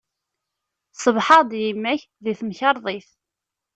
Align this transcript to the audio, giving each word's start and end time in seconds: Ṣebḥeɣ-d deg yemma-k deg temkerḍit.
Ṣebḥeɣ-d 1.03 1.49
deg 1.51 1.61
yemma-k 1.65 2.01
deg 2.23 2.37
temkerḍit. 2.39 3.09